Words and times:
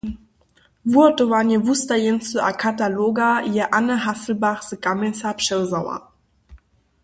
Wuhotowanje 0.91 1.57
wustajeńcy 1.65 2.35
a 2.41 2.51
kataloga 2.61 3.27
je 3.53 3.63
Anne 3.67 3.97
Hasselbach 3.97 4.63
z 4.63 4.69
Kamjenca 4.79 5.33
přewzała. 5.33 5.99